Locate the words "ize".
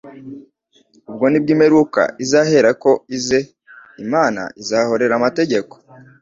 3.17-3.39